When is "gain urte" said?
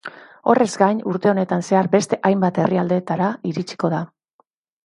0.81-1.31